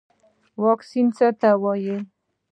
[0.61, 1.95] واکسین څه ته وایي